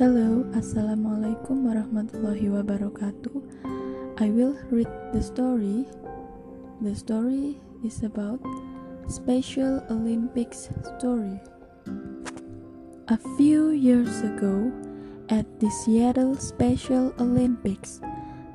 Assalamualaikum 0.00 1.68
warahmatullahi 1.68 2.48
wabarakatuh. 2.48 3.36
I 4.16 4.32
will 4.32 4.56
read 4.72 4.88
the 5.12 5.20
story. 5.20 5.84
The 6.80 6.96
story 6.96 7.60
is 7.84 8.00
about 8.00 8.40
Special 9.12 9.84
Olympics 9.92 10.72
story. 10.96 11.36
A 13.12 13.20
few 13.36 13.76
years 13.76 14.24
ago, 14.24 14.72
at 15.28 15.44
the 15.60 15.68
Seattle 15.68 16.32
Special 16.32 17.12
Olympics, 17.20 18.00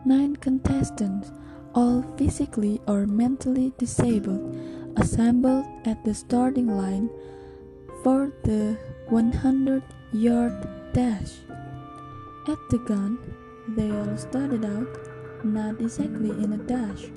nine 0.02 0.34
contestants, 0.42 1.30
all 1.78 2.02
physically 2.18 2.82
or 2.90 3.06
mentally 3.06 3.70
disabled, 3.78 4.50
assembled 4.98 5.70
at 5.86 6.02
the 6.02 6.18
starting 6.18 6.74
line 6.74 7.06
for 8.02 8.34
the 8.42 8.74
100 9.14 9.86
yard 10.10 10.58
dash. 10.96 11.44
At 12.48 12.58
the 12.70 12.78
gun, 12.78 13.20
they 13.76 13.92
all 13.92 14.16
started 14.16 14.64
out 14.64 14.88
not 15.44 15.82
exactly 15.82 16.30
in 16.30 16.54
a 16.54 16.58
dash, 16.58 17.12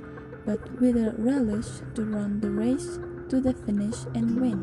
but 0.45 0.59
with 0.81 0.97
a 0.97 1.15
relish 1.17 1.79
to 1.95 2.03
run 2.03 2.41
the 2.41 2.51
race 2.51 2.99
to 3.29 3.41
the 3.41 3.55
finish 3.55 4.03
and 4.17 4.41
win. 4.41 4.59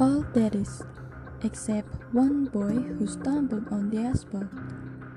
All 0.00 0.26
that 0.34 0.56
is, 0.56 0.82
except 1.44 1.94
one 2.12 2.46
boy 2.46 2.74
who 2.98 3.06
stumbled 3.06 3.68
on 3.70 3.90
the 3.90 4.02
asphalt, 4.02 4.50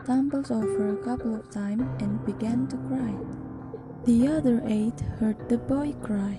tumbled 0.05 0.51
over 0.51 0.93
a 0.93 1.03
couple 1.03 1.33
of 1.33 1.49
times 1.49 1.89
and 2.03 2.23
began 2.23 2.67
to 2.67 2.77
cry. 2.85 3.15
The 4.05 4.27
other 4.27 4.61
eight 4.67 4.99
heard 5.19 5.49
the 5.49 5.57
boy 5.57 5.93
cry. 6.03 6.37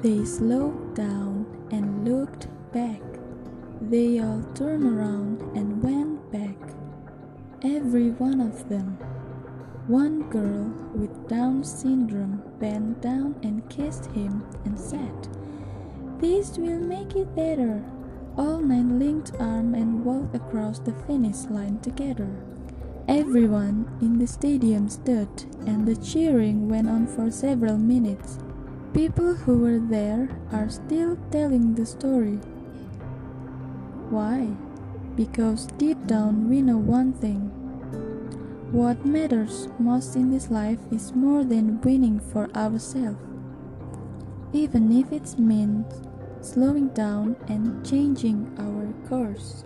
They 0.00 0.24
slowed 0.24 0.94
down 0.94 1.66
and 1.72 2.06
looked 2.06 2.46
back. 2.72 3.05
They 3.88 4.18
all 4.18 4.42
turned 4.54 4.82
around 4.82 5.42
and 5.56 5.80
went 5.80 6.32
back. 6.32 6.58
Every 7.62 8.10
one 8.10 8.40
of 8.40 8.68
them. 8.68 8.98
One 9.86 10.28
girl 10.28 10.74
with 10.92 11.28
Down 11.28 11.62
syndrome 11.62 12.42
bent 12.58 13.00
down 13.00 13.36
and 13.44 13.68
kissed 13.70 14.06
him 14.06 14.44
and 14.64 14.76
said, 14.76 15.28
This 16.18 16.58
will 16.58 16.80
make 16.80 17.14
it 17.14 17.36
better. 17.36 17.84
All 18.36 18.58
nine 18.58 18.98
linked 18.98 19.30
arms 19.38 19.76
and 19.76 20.04
walked 20.04 20.34
across 20.34 20.80
the 20.80 20.92
finish 21.06 21.44
line 21.44 21.78
together. 21.78 22.28
Everyone 23.06 23.86
in 24.00 24.18
the 24.18 24.26
stadium 24.26 24.88
stood, 24.88 25.28
and 25.64 25.86
the 25.86 25.94
cheering 25.94 26.68
went 26.68 26.88
on 26.88 27.06
for 27.06 27.30
several 27.30 27.78
minutes. 27.78 28.40
People 28.92 29.34
who 29.34 29.58
were 29.58 29.78
there 29.78 30.28
are 30.50 30.68
still 30.68 31.16
telling 31.30 31.76
the 31.76 31.86
story. 31.86 32.40
Why? 34.10 34.54
Because 35.16 35.66
deep 35.78 36.06
down 36.06 36.48
we 36.48 36.62
know 36.62 36.78
one 36.78 37.12
thing. 37.12 37.50
What 38.70 39.04
matters 39.06 39.68
most 39.78 40.16
in 40.16 40.30
this 40.30 40.50
life 40.50 40.80
is 40.90 41.14
more 41.14 41.44
than 41.44 41.80
winning 41.80 42.20
for 42.20 42.50
ourselves. 42.54 43.18
Even 44.52 44.92
if 44.92 45.12
it 45.12 45.38
means 45.38 45.86
slowing 46.40 46.88
down 46.88 47.36
and 47.48 47.84
changing 47.84 48.54
our 48.58 48.92
course. 49.08 49.64